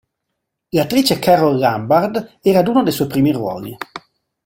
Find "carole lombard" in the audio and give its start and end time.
1.19-2.39